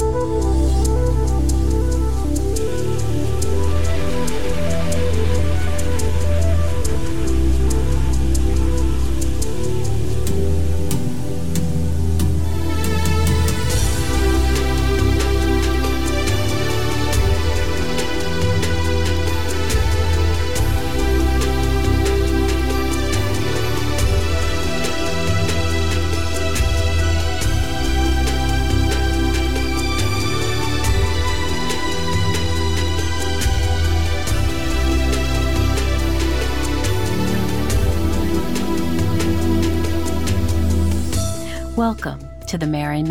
[0.00, 0.57] Welcome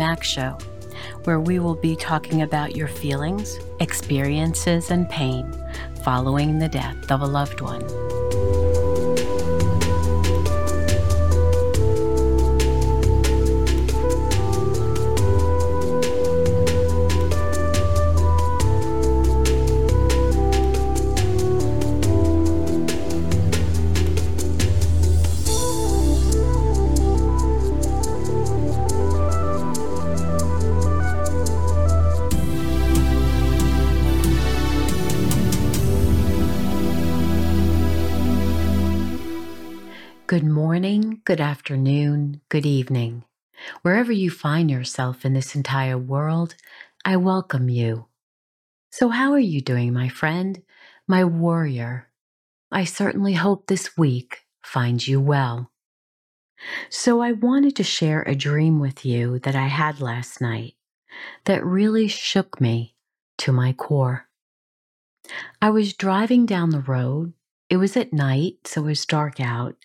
[0.08, 0.56] Mac Show,
[1.24, 5.52] where we will be talking about your feelings, experiences, and pain
[6.02, 8.07] following the death of a loved one.
[40.38, 43.24] Good morning, good afternoon, good evening.
[43.82, 46.54] Wherever you find yourself in this entire world,
[47.04, 48.06] I welcome you.
[48.92, 50.62] So, how are you doing, my friend,
[51.08, 52.12] my warrior?
[52.70, 55.72] I certainly hope this week finds you well.
[56.88, 60.74] So, I wanted to share a dream with you that I had last night
[61.46, 62.94] that really shook me
[63.38, 64.28] to my core.
[65.60, 67.32] I was driving down the road
[67.70, 69.76] it was at night, so it was dark out,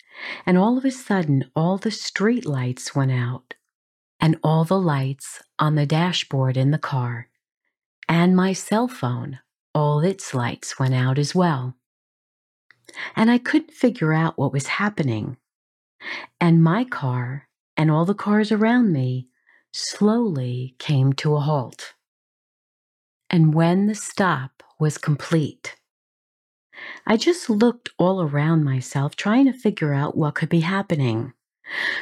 [0.46, 3.54] and all of a sudden, all the street lights went out,
[4.20, 7.28] and all the lights on the dashboard in the car,
[8.08, 9.38] and my cell phone,
[9.74, 11.74] all its lights went out as well.
[13.16, 15.36] And I couldn't figure out what was happening.
[16.40, 19.28] And my car and all the cars around me
[19.72, 21.94] slowly came to a halt.
[23.30, 25.76] And when the stop was complete,
[27.06, 31.32] I just looked all around myself, trying to figure out what could be happening.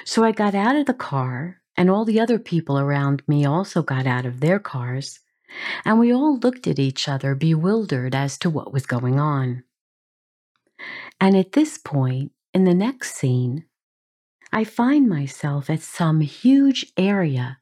[0.04, 3.82] So I got out of the car, and all the other people around me also
[3.82, 5.20] got out of their cars,
[5.84, 9.65] and we all looked at each other, bewildered as to what was going on.
[11.20, 13.64] And at this point, in the next scene,
[14.53, 17.59] I find myself at some huge area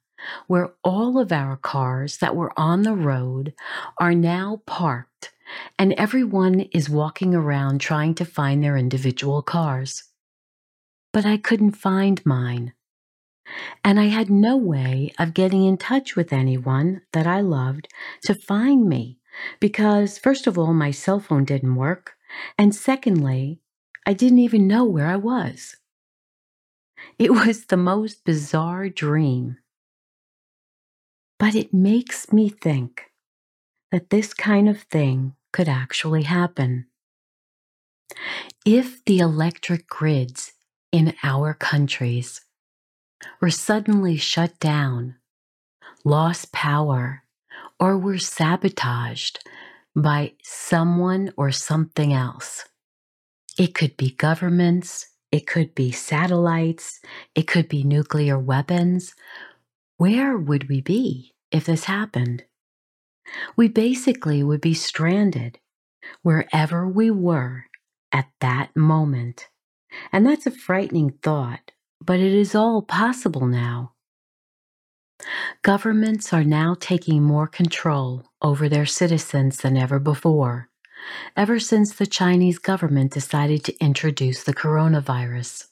[0.47, 3.55] where all of our cars that were on the road
[3.99, 5.33] are now parked
[5.79, 10.05] and everyone is walking around trying to find their individual cars.
[11.13, 12.73] But I couldn't find mine.
[13.85, 17.89] And I had no way of getting in touch with anyone that I loved
[18.23, 19.19] to find me
[19.59, 22.15] because, first of all, my cell phone didn't work.
[22.59, 23.61] And secondly,
[24.07, 25.77] I didn't even know where I was.
[27.19, 29.59] It was the most bizarre dream.
[31.39, 33.05] But it makes me think
[33.91, 36.87] that this kind of thing could actually happen.
[38.65, 40.53] If the electric grids
[40.93, 42.41] in our countries
[43.41, 45.17] were suddenly shut down,
[46.05, 47.25] lost power,
[47.79, 49.45] or were sabotaged
[49.95, 52.65] by someone or something else,
[53.59, 57.01] it could be governments, it could be satellites,
[57.35, 59.15] it could be nuclear weapons.
[59.97, 62.45] Where would we be if this happened?
[63.57, 65.59] We basically would be stranded
[66.23, 67.67] wherever we were
[68.13, 69.49] at that moment.
[70.13, 73.93] And that's a frightening thought, but it is all possible now.
[75.63, 80.71] Governments are now taking more control over their citizens than ever before,
[81.37, 85.67] ever since the Chinese government decided to introduce the coronavirus.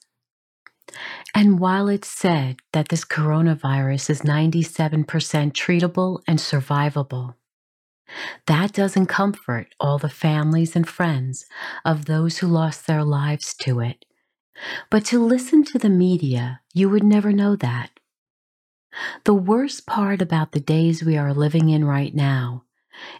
[1.35, 7.35] And while it's said that this coronavirus is 97% treatable and survivable,
[8.47, 11.45] that doesn't comfort all the families and friends
[11.85, 14.05] of those who lost their lives to it.
[14.89, 17.91] But to listen to the media, you would never know that.
[19.23, 22.63] The worst part about the days we are living in right now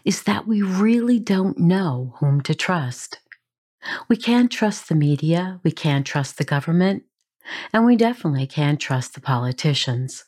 [0.04, 3.20] is that we really don't know whom to trust.
[4.08, 7.04] We can't trust the media, we can't trust the government,
[7.72, 10.24] and we definitely can't trust the politicians.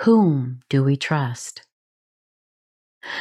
[0.00, 1.62] Whom do we trust?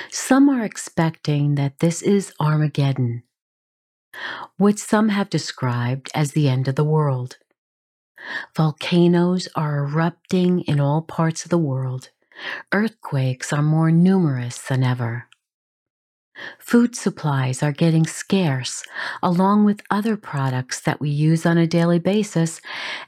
[0.09, 3.23] Some are expecting that this is Armageddon,
[4.57, 7.37] which some have described as the end of the world.
[8.55, 12.09] Volcanoes are erupting in all parts of the world,
[12.73, 15.27] Earthquakes are more numerous than ever.
[16.59, 18.83] Food supplies are getting scarce,
[19.23, 22.59] along with other products that we use on a daily basis,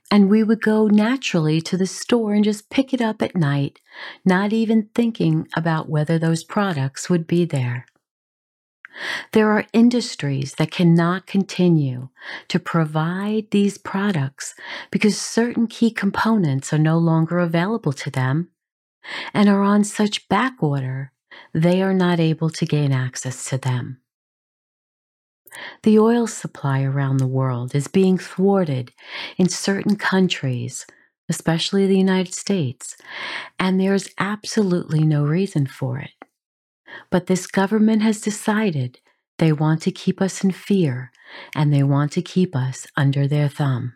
[0.10, 3.82] and we would go naturally to the store and just pick it up at night,
[4.24, 7.86] not even thinking about whether those products would be there.
[9.34, 12.10] There are industries that cannot continue
[12.48, 14.56] to provide these products
[14.90, 18.50] because certain key components are no longer available to them
[19.34, 21.12] and are on such back order
[21.54, 24.00] they are not able to gain access to them.
[25.84, 28.92] The oil supply around the world is being thwarted
[29.38, 30.86] in certain countries,
[31.30, 32.96] especially the United States,
[33.60, 36.12] and there's absolutely no reason for it.
[37.10, 39.00] But this government has decided
[39.38, 41.12] they want to keep us in fear
[41.56, 43.94] and they want to keep us under their thumb.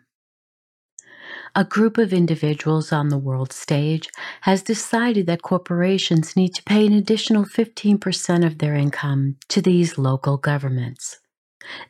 [1.54, 4.08] A group of individuals on the world stage
[4.42, 9.98] has decided that corporations need to pay an additional 15% of their income to these
[9.98, 11.20] local governments.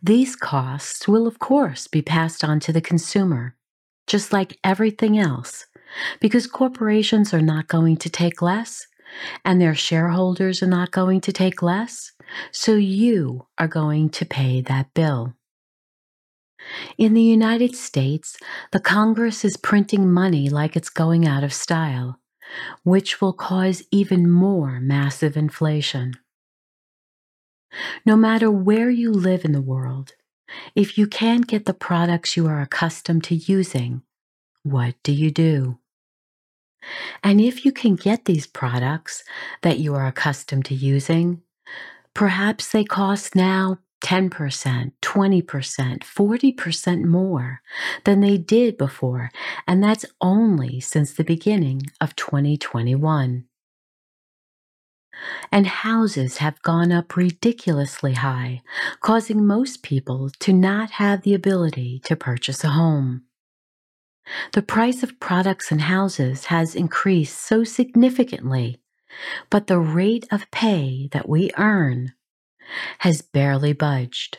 [0.03, 3.55] These costs will, of course, be passed on to the consumer,
[4.09, 5.67] just like everything else,
[6.19, 8.87] because corporations are not going to take less
[9.45, 12.13] and their shareholders are not going to take less,
[12.51, 15.35] so you are going to pay that bill.
[16.99, 18.37] In the United States,
[18.71, 22.19] the Congress is printing money like it's going out of style,
[22.83, 26.15] which will cause even more massive inflation.
[28.05, 30.13] No matter where you live in the world,
[30.75, 34.03] if you can't get the products you are accustomed to using,
[34.63, 35.79] what do you do?
[37.23, 39.23] And if you can get these products
[39.63, 41.43] that you are accustomed to using,
[42.15, 47.63] perhaps they cost now 10%, 20%, 40% more
[48.05, 49.31] than they did before,
[49.67, 53.45] and that's only since the beginning of 2021.
[55.53, 58.63] And houses have gone up ridiculously high,
[59.01, 63.23] causing most people to not have the ability to purchase a home.
[64.53, 68.81] The price of products and houses has increased so significantly,
[69.51, 72.15] but the rate of pay that we earn
[73.01, 74.39] has barely budged.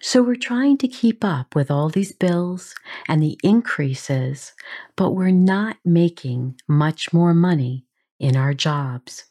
[0.00, 2.74] So we're trying to keep up with all these bills
[3.08, 4.52] and the increases,
[4.96, 7.86] but we're not making much more money
[8.18, 9.24] in our jobs.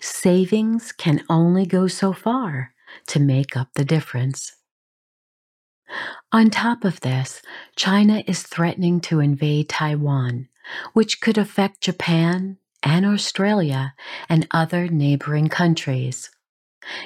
[0.00, 2.72] Savings can only go so far
[3.08, 4.52] to make up the difference.
[6.32, 7.42] On top of this,
[7.76, 10.48] China is threatening to invade Taiwan,
[10.94, 13.94] which could affect Japan and Australia
[14.28, 16.30] and other neighboring countries.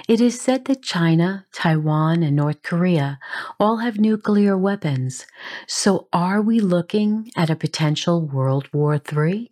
[0.08, 3.19] It is said that China, Taiwan, and North Korea
[3.58, 5.26] all have nuclear weapons.
[5.66, 9.50] So are we looking at a potential World War III?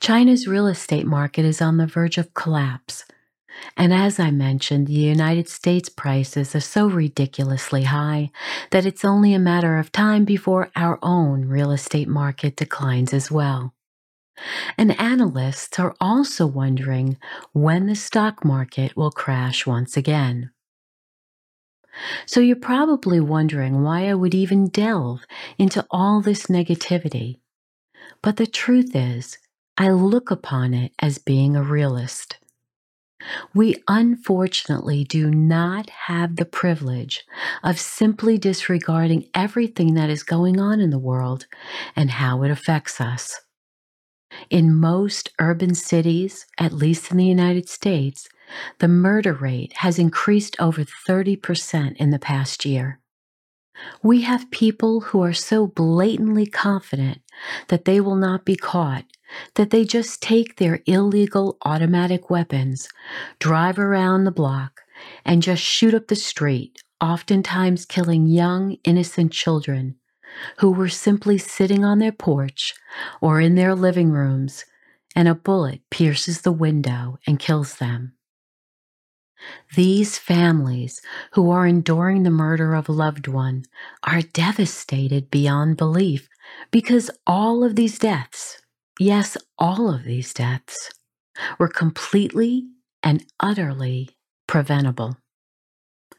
[0.00, 3.04] China's real estate market is on the verge of collapse.
[3.76, 8.30] And as I mentioned, the United States prices are so ridiculously high
[8.70, 13.30] that it's only a matter of time before our own real estate market declines as
[13.30, 13.74] well.
[14.76, 17.18] And analysts are also wondering
[17.52, 20.50] when the stock market will crash once again.
[22.26, 25.24] So you're probably wondering why I would even delve
[25.58, 27.38] into all this negativity.
[28.22, 29.38] But the truth is,
[29.76, 32.38] I look upon it as being a realist.
[33.54, 37.24] We unfortunately do not have the privilege
[37.62, 41.46] of simply disregarding everything that is going on in the world
[41.96, 43.40] and how it affects us.
[44.50, 48.28] In most urban cities, at least in the United States,
[48.78, 53.00] the murder rate has increased over 30% in the past year.
[54.02, 57.18] We have people who are so blatantly confident
[57.68, 59.04] that they will not be caught
[59.54, 62.88] that they just take their illegal automatic weapons,
[63.40, 64.82] drive around the block,
[65.24, 69.96] and just shoot up the street, oftentimes killing young, innocent children
[70.58, 72.74] who were simply sitting on their porch
[73.20, 74.64] or in their living rooms,
[75.16, 78.14] and a bullet pierces the window and kills them.
[79.76, 81.00] These families
[81.32, 83.64] who are enduring the murder of a loved one
[84.02, 86.28] are devastated beyond belief
[86.70, 88.60] because all of these deaths,
[88.98, 90.90] yes, all of these deaths,
[91.58, 92.66] were completely
[93.02, 94.10] and utterly
[94.46, 95.16] preventable.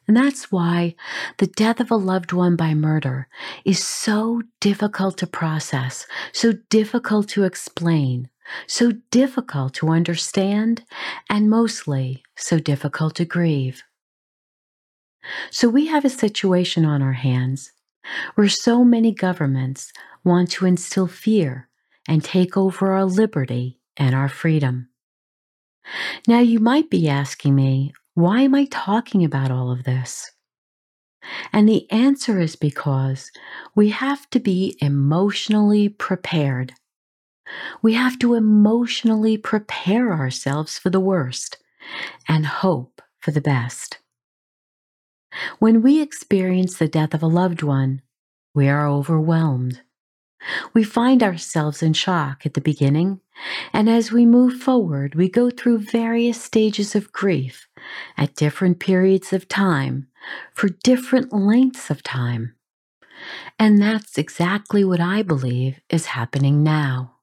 [0.08, 0.96] And that's why
[1.38, 3.28] the death of a loved one by murder
[3.64, 8.30] is so difficult to process, so difficult to explain,
[8.68, 10.84] so difficult to understand,
[11.30, 13.82] and mostly so difficult to grieve.
[15.50, 17.72] So we have a situation on our hands
[18.36, 19.92] where so many governments
[20.24, 21.68] want to instill fear
[22.08, 24.90] and take over our liberty and our freedom.
[26.28, 30.32] Now, you might be asking me, why am I talking about all of this?
[31.52, 33.30] And the answer is because
[33.76, 36.74] we have to be emotionally prepared.
[37.82, 41.58] We have to emotionally prepare ourselves for the worst
[42.28, 44.00] and hope for the best.
[45.60, 48.02] When we experience the death of a loved one,
[48.54, 49.82] we are overwhelmed.
[50.74, 53.20] We find ourselves in shock at the beginning,
[53.74, 57.68] and as we move forward, we go through various stages of grief
[58.18, 60.08] at different periods of time
[60.54, 62.56] for different lengths of time.
[63.58, 67.16] And that's exactly what I believe is happening now.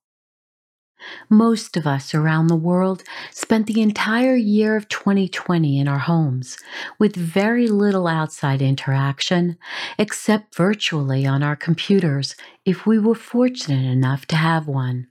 [1.29, 6.57] Most of us around the world spent the entire year of 2020 in our homes
[6.99, 9.59] with very little outside interaction
[9.99, 15.09] except virtually on our computers if we were fortunate enough to have one.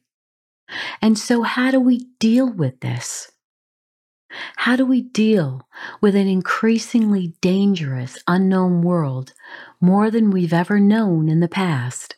[1.01, 3.31] And so, how do we deal with this?
[4.57, 5.67] How do we deal
[5.99, 9.33] with an increasingly dangerous, unknown world
[9.79, 12.15] more than we've ever known in the past?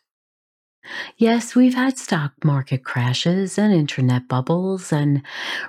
[1.18, 5.22] Yes, we've had stock market crashes and internet bubbles and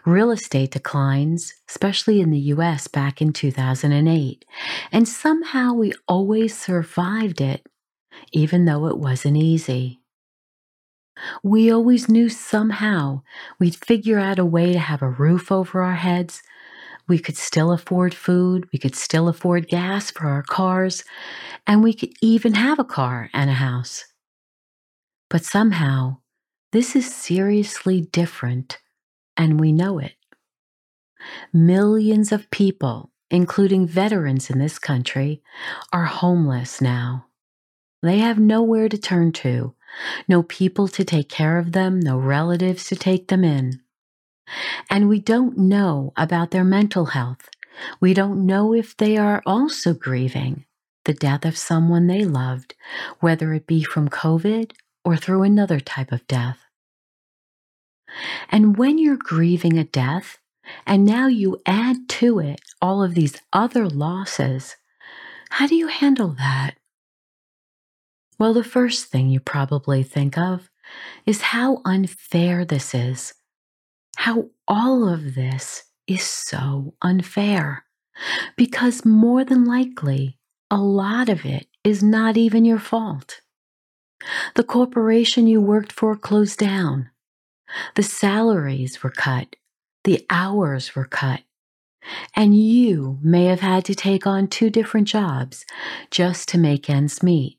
[0.05, 4.45] real estate declines, especially in the US back in 2008.
[4.91, 7.67] And somehow we always survived it,
[8.33, 10.01] even though it wasn't easy.
[11.43, 13.23] We always knew somehow
[13.59, 16.43] we'd figure out a way to have a roof over our heads.
[17.07, 18.69] We could still afford food.
[18.73, 21.05] We could still afford gas for our cars.
[21.67, 24.05] And we could even have a car and a house.
[25.31, 26.19] But somehow,
[26.73, 28.79] this is seriously different,
[29.37, 30.15] and we know it.
[31.53, 35.43] Millions of people, including veterans in this country,
[35.93, 37.27] are homeless now.
[38.03, 39.75] They have nowhere to turn to,
[40.29, 43.81] no people to take care of them, no relatives to take them in.
[44.91, 47.49] And we don't know about their mental health.
[48.01, 50.65] We don't know if they are also grieving
[51.05, 52.75] the death of someone they loved,
[53.21, 54.73] whether it be from COVID
[55.05, 56.59] or through another type of death.
[58.51, 60.39] And when you're grieving a death,
[60.87, 64.77] and now you add to it all of these other losses,
[65.51, 66.75] how do you handle that?
[68.39, 70.71] Well, the first thing you probably think of
[71.27, 73.35] is how unfair this is.
[74.17, 77.85] How all of this is so unfair.
[78.57, 80.39] Because more than likely,
[80.71, 83.41] a lot of it is not even your fault.
[84.55, 87.11] The corporation you worked for closed down.
[87.95, 89.57] The salaries were cut.
[90.05, 91.43] The hours were cut.
[92.37, 95.65] And you may have had to take on two different jobs
[96.11, 97.59] just to make ends meet.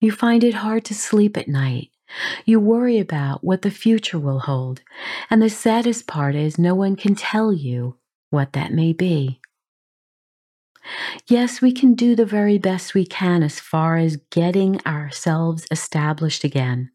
[0.00, 1.90] You find it hard to sleep at night.
[2.44, 4.80] You worry about what the future will hold.
[5.28, 7.96] And the saddest part is no one can tell you
[8.30, 9.40] what that may be.
[11.26, 16.44] Yes, we can do the very best we can as far as getting ourselves established
[16.44, 16.90] again,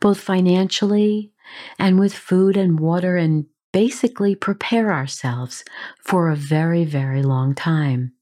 [0.00, 1.32] both financially
[1.78, 5.64] and with food and water, and basically prepare ourselves
[6.02, 8.12] for a very, very long time.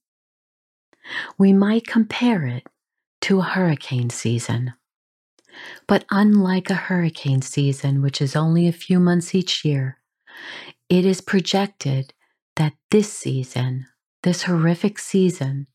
[1.38, 2.66] We might compare it
[3.24, 4.74] to a hurricane season.
[5.86, 9.98] But unlike a hurricane season, which is only a few months each year,
[10.88, 12.12] it is projected
[12.56, 13.86] that this season
[14.24, 15.66] this horrific season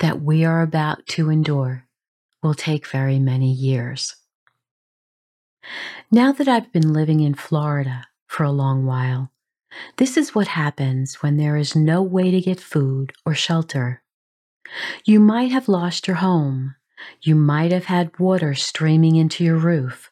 [0.00, 1.86] that we are about to endure
[2.42, 4.16] will take very many years.
[6.10, 9.30] Now that I've been living in Florida for a long while,
[9.98, 14.02] this is what happens when there is no way to get food or shelter.
[15.04, 16.74] You might have lost your home.
[17.20, 20.10] You might have had water streaming into your roof.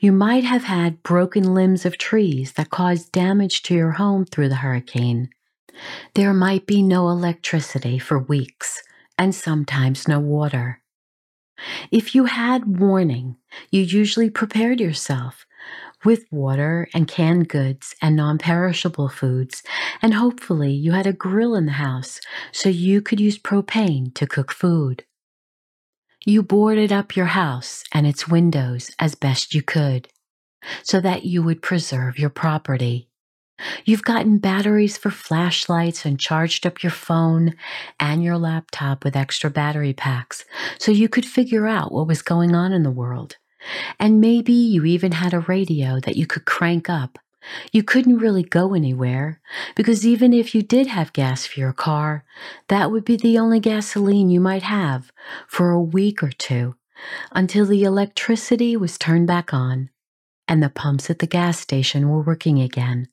[0.00, 4.50] You might have had broken limbs of trees that caused damage to your home through
[4.50, 5.30] the hurricane.
[6.14, 8.82] There might be no electricity for weeks
[9.18, 10.82] and sometimes no water.
[11.90, 13.36] If you had warning,
[13.70, 15.46] you usually prepared yourself
[16.04, 19.62] with water and canned goods and non perishable foods,
[20.00, 24.26] and hopefully you had a grill in the house so you could use propane to
[24.26, 25.04] cook food.
[26.24, 30.08] You boarded up your house and its windows as best you could
[30.84, 33.08] so that you would preserve your property.
[33.84, 37.54] You've gotten batteries for flashlights and charged up your phone
[37.98, 40.44] and your laptop with extra battery packs
[40.78, 43.36] so you could figure out what was going on in the world.
[43.98, 47.18] And maybe you even had a radio that you could crank up.
[47.72, 49.40] You couldn't really go anywhere
[49.74, 52.24] because even if you did have gas for your car,
[52.68, 55.12] that would be the only gasoline you might have
[55.48, 56.76] for a week or two
[57.32, 59.90] until the electricity was turned back on
[60.46, 63.08] and the pumps at the gas station were working again.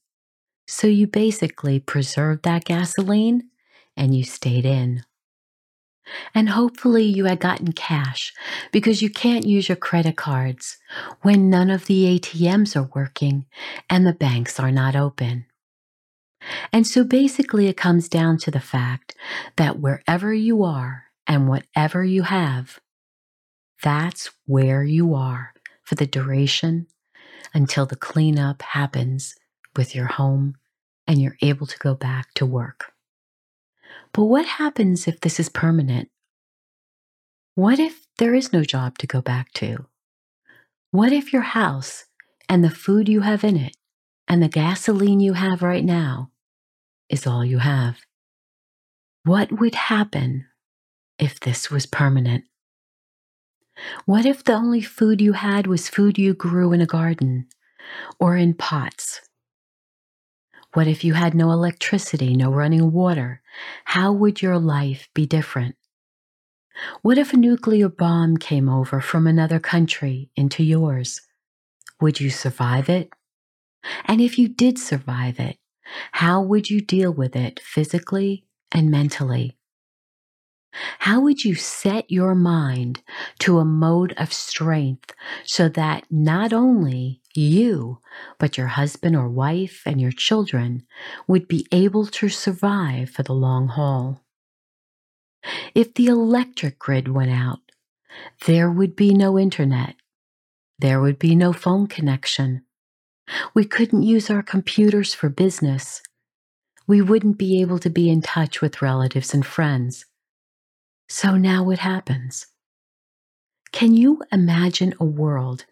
[0.67, 3.50] So you basically preserved that gasoline
[3.98, 5.03] and you stayed in.
[6.34, 8.34] And hopefully you had gotten cash
[8.72, 10.78] because you can't use your credit cards
[11.22, 13.46] when none of the ATMs are working
[13.89, 15.46] and the banks are not open.
[16.72, 19.16] And so basically it comes down to the fact
[19.58, 22.80] that wherever you are and whatever you have,
[23.84, 26.88] that's where you are for the duration
[27.54, 29.36] until the cleanup happens
[29.75, 30.56] with your home
[31.08, 32.94] and you're able to go back to work.
[34.13, 36.10] But what happens if this is permanent?
[37.56, 39.86] What if there is no job to go back to?
[40.92, 42.06] What if your house
[42.48, 43.75] and the food you have in it
[44.28, 46.32] and the gasoline you have right now
[47.10, 47.98] is all you have?
[49.24, 50.46] What would happen
[51.20, 52.46] if this was permanent?
[54.06, 57.48] What if the only food you had was food you grew in a garden
[58.20, 59.22] or in pots?
[60.73, 63.41] What if you had no electricity, no running water?
[63.85, 65.75] How would your life be different?
[67.01, 71.21] What if a nuclear bomb came over from another country into yours?
[71.99, 73.09] Would you survive it?
[74.05, 75.57] And if you did survive it,
[76.11, 79.57] how would you deal with it physically and mentally?
[80.99, 83.01] How would you set your mind
[83.39, 88.00] to a mode of strength so that not only you,
[88.38, 90.83] but your husband or wife and your children
[91.27, 94.24] would be able to survive for the long haul?
[95.74, 97.59] If the electric grid went out,
[98.45, 99.95] there would be no internet.
[100.79, 102.63] There would be no phone connection.
[103.53, 106.01] We couldn't use our computers for business.
[106.88, 110.05] We wouldn't be able to be in touch with relatives and friends.
[111.07, 112.48] So now what happens?
[113.71, 115.65] Can you imagine a world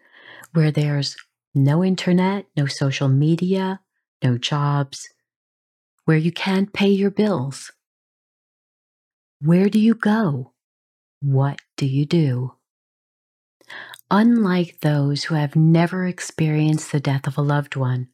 [0.52, 1.16] where there's
[1.64, 3.80] no internet, no social media,
[4.22, 5.08] no jobs,
[6.04, 7.70] where you can't pay your bills?
[9.40, 10.52] Where do you go?
[11.20, 12.54] What do you do?
[14.10, 18.08] Unlike those who have never experienced the death of a loved one,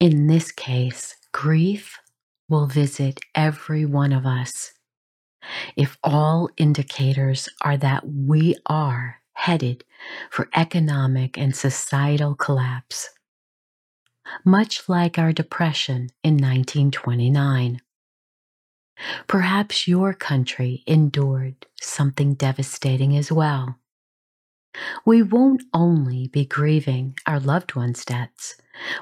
[0.00, 1.98] in this case, grief
[2.48, 4.72] will visit every one of us
[5.76, 9.84] if all indicators are that we are headed
[10.30, 13.10] for economic and societal collapse,
[14.44, 17.80] much like our depression in 1929.
[19.26, 23.78] Perhaps your country endured something devastating as well.
[25.04, 28.56] We won't only be grieving our loved ones' deaths,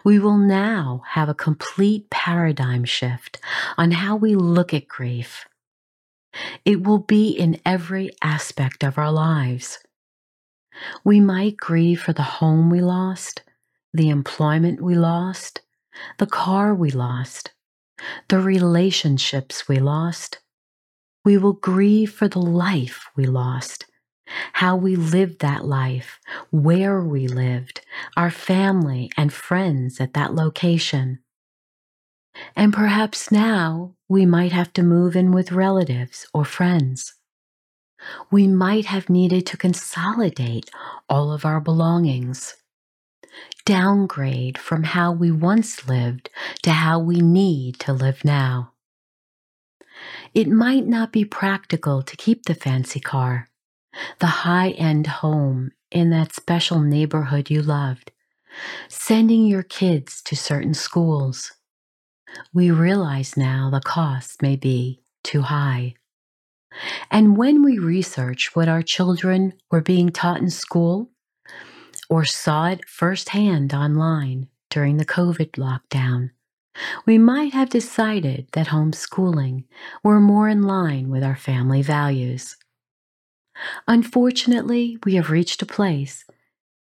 [0.04, 3.38] we will now have a complete paradigm shift
[3.78, 5.46] on how we look at grief
[6.64, 9.78] it will be in every aspect of our lives.
[11.04, 13.42] We might grieve for the home we lost,
[13.92, 15.60] the employment we lost,
[16.18, 17.52] the car we lost,
[18.28, 20.38] the relationships we lost.
[21.24, 23.86] We will grieve for the life we lost,
[24.54, 26.18] how we lived that life,
[26.50, 27.82] where we lived,
[28.16, 31.18] our family and friends at that location.
[32.56, 37.14] And perhaps now we might have to move in with relatives or friends.
[38.30, 40.70] We might have needed to consolidate
[41.08, 42.56] all of our belongings,
[43.64, 46.30] downgrade from how we once lived
[46.62, 48.72] to how we need to live now.
[50.34, 53.48] It might not be practical to keep the fancy car,
[54.20, 58.12] the high end home in that special neighborhood you loved,
[58.88, 61.52] sending your kids to certain schools
[62.52, 65.94] we realize now the cost may be too high.
[67.10, 71.10] And when we research what our children were being taught in school
[72.08, 76.30] or saw it firsthand online during the COVID lockdown,
[77.06, 79.64] we might have decided that homeschooling
[80.02, 82.56] were more in line with our family values.
[83.86, 86.24] Unfortunately, we have reached a place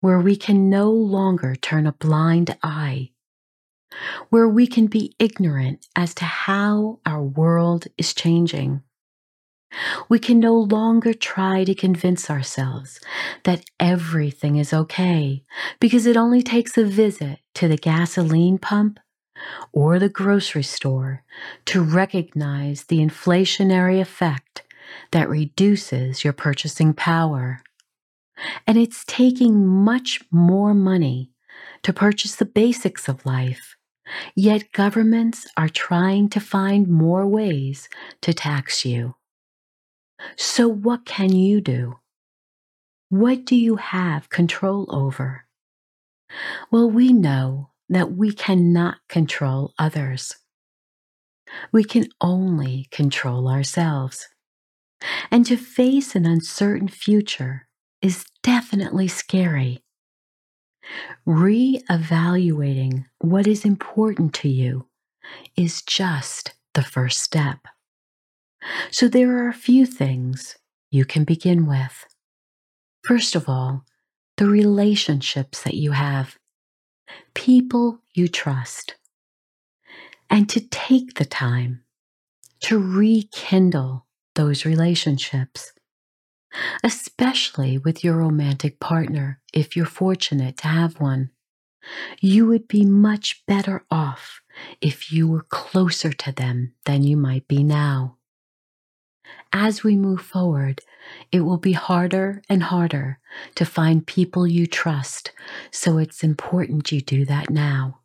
[0.02, 3.12] where we can no longer turn a blind eye
[4.30, 8.82] where we can be ignorant as to how our world is changing.
[10.10, 13.00] We can no longer try to convince ourselves
[13.44, 15.44] that everything is okay
[15.80, 19.00] because it only takes a visit to the gasoline pump
[19.72, 21.24] or the grocery store
[21.66, 24.64] to recognize the inflationary effect
[25.12, 27.62] that reduces your purchasing power.
[28.66, 31.32] And it's taking much more money
[31.84, 33.78] to purchase the basics of life
[34.36, 37.90] Yet governments are trying to find more ways
[38.22, 39.17] to tax you.
[40.36, 42.00] So, what can you do?
[43.10, 45.46] What do you have control over?
[46.72, 50.36] Well, we know that we cannot control others.
[51.72, 54.28] We can only control ourselves.
[55.32, 57.68] And to face an uncertain future
[58.02, 59.84] is definitely scary.
[61.26, 64.88] Re-evaluating what is important to you
[65.56, 67.60] is just the first step.
[68.92, 70.58] So there are a few things
[70.92, 72.06] you can begin with.
[73.04, 73.86] First of all,
[74.38, 76.38] the relationships that you have,
[77.34, 78.96] people you trust,
[80.30, 81.84] and to take the time
[82.60, 85.72] to rekindle those relationships,
[86.84, 91.32] especially with your romantic partner if you're fortunate to have one.
[92.20, 94.42] You would be much better off
[94.82, 98.17] if you were closer to them than you might be now.
[99.54, 100.82] As we move forward,
[101.32, 103.20] it will be harder and harder
[103.56, 105.32] to find people you trust,
[105.72, 108.00] so it's important you do that now.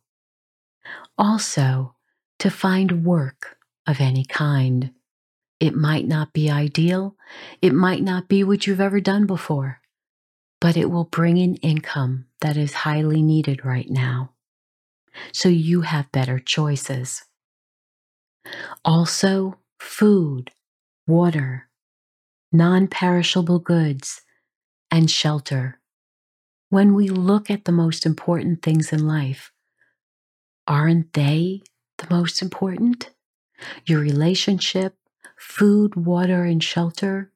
[1.17, 1.95] Also,
[2.39, 4.91] to find work of any kind.
[5.59, 7.15] It might not be ideal,
[7.61, 9.79] it might not be what you've ever done before,
[10.59, 14.31] but it will bring in income that is highly needed right now.
[15.31, 17.23] So you have better choices.
[18.83, 20.51] Also, food,
[21.07, 21.67] water,
[22.51, 24.21] non perishable goods,
[24.91, 25.79] and shelter.
[26.69, 29.51] When we look at the most important things in life,
[30.67, 31.61] aren't they
[31.97, 33.09] the most important?
[33.85, 34.95] Your relationship,
[35.37, 37.31] food, water, and shelter,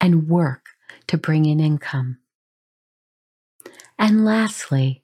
[0.00, 0.66] and work
[1.06, 2.18] to bring in income.
[3.98, 5.02] And lastly,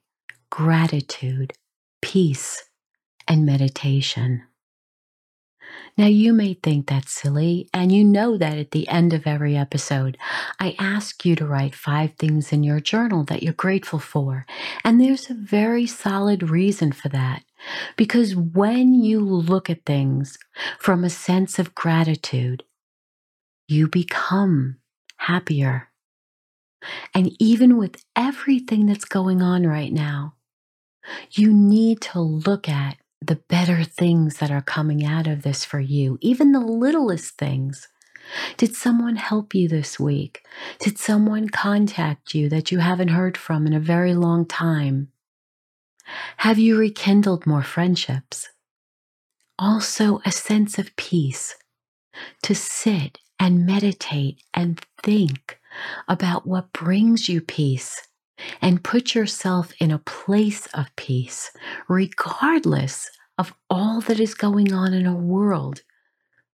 [0.49, 1.53] gratitude,
[2.01, 2.63] peace,
[3.27, 4.43] and meditation.
[5.97, 9.55] Now, you may think that's silly, and you know that at the end of every
[9.55, 10.17] episode,
[10.59, 14.45] I ask you to write five things in your journal that you're grateful for.
[14.83, 17.43] And there's a very solid reason for that.
[17.97, 20.37] Because when you look at things
[20.79, 22.63] from a sense of gratitude,
[23.67, 24.77] you become
[25.17, 25.89] happier.
[27.13, 30.35] And even with everything that's going on right now,
[31.31, 35.79] you need to look at the better things that are coming out of this for
[35.79, 37.87] you, even the littlest things.
[38.57, 40.43] Did someone help you this week?
[40.79, 45.09] Did someone contact you that you haven't heard from in a very long time?
[46.37, 48.49] Have you rekindled more friendships?
[49.59, 51.55] Also, a sense of peace
[52.43, 55.59] to sit and meditate and think
[56.07, 58.07] about what brings you peace
[58.61, 61.51] and put yourself in a place of peace,
[61.87, 65.81] regardless of all that is going on in our world.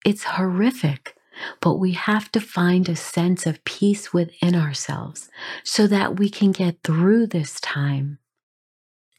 [0.04, 1.16] It's horrific,
[1.60, 5.30] but we have to find a sense of peace within ourselves
[5.62, 8.18] so that we can get through this time.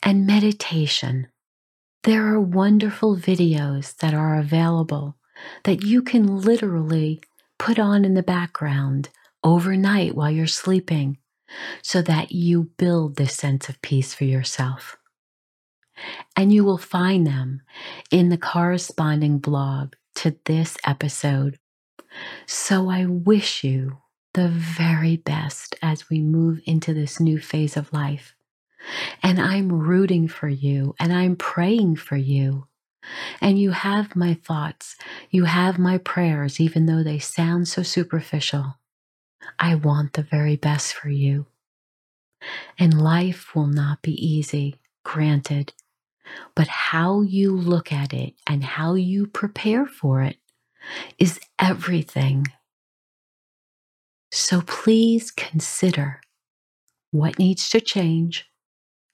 [0.04, 1.28] And meditation.
[2.04, 5.18] There are wonderful videos that are available
[5.64, 7.22] that you can literally
[7.58, 9.10] put on in the background
[9.44, 11.18] overnight while you're sleeping
[11.82, 14.98] so that you build this sense of peace for yourself.
[16.36, 17.62] And you will find them
[18.12, 21.58] in the corresponding blog to this episode.
[22.46, 23.98] So I wish you
[24.34, 28.36] the very best as we move into this new phase of life.
[29.24, 32.68] And I'm rooting for you and I'm praying for you.
[33.40, 34.96] And you have my thoughts,
[35.30, 38.78] you have my prayers, even though they sound so superficial.
[39.60, 41.48] I want the very best for you.
[42.78, 45.74] And life will not be easy, granted,
[46.56, 50.38] but how you look at it and how you prepare for it
[51.18, 52.46] is everything.
[54.32, 56.22] So please consider
[57.12, 58.50] what needs to change,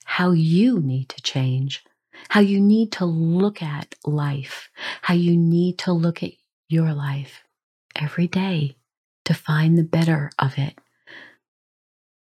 [0.04, 1.84] how you need to change,
[2.30, 4.70] how you need to look at life,
[5.02, 6.32] how you need to look at
[6.68, 7.44] your life
[7.94, 8.76] every day
[9.24, 10.78] to find the better of it,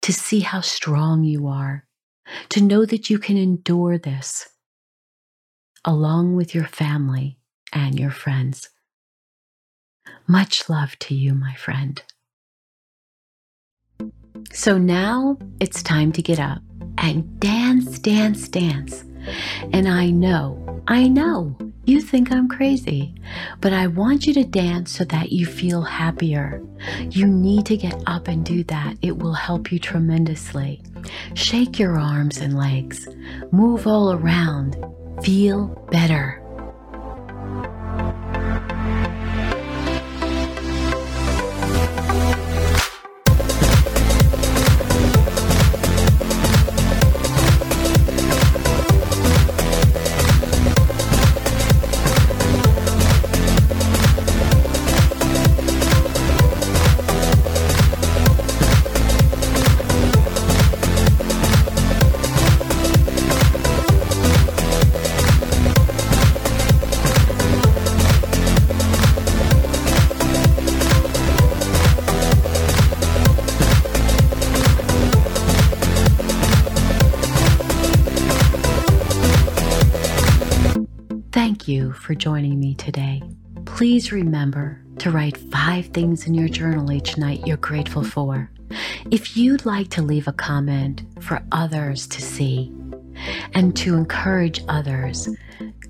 [0.01, 1.85] to see how strong you are,
[2.49, 4.49] to know that you can endure this
[5.85, 7.37] along with your family
[7.73, 8.69] and your friends.
[10.27, 12.01] Much love to you, my friend.
[14.51, 16.61] So now it's time to get up
[16.97, 19.03] and dance, dance, dance.
[19.73, 23.15] And I know, I know you think I'm crazy,
[23.61, 26.61] but I want you to dance so that you feel happier.
[27.09, 28.97] You need to get up and do that.
[29.01, 30.81] It will help you tremendously.
[31.33, 33.07] Shake your arms and legs,
[33.51, 34.75] move all around,
[35.23, 36.43] feel better.
[83.97, 88.47] Please remember to write five things in your journal each night you're grateful for.
[89.09, 92.71] If you'd like to leave a comment for others to see
[93.55, 95.27] and to encourage others,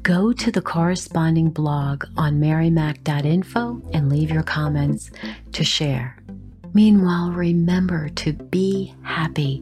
[0.04, 5.12] go to the corresponding blog on marymac.info and leave your comments
[5.52, 6.17] to share.
[6.74, 9.62] Meanwhile, remember to be happy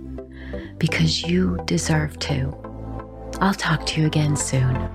[0.77, 2.55] because you deserve to.
[3.41, 4.88] I'll talk to you again soon.